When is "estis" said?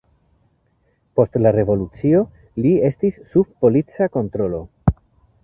2.89-3.21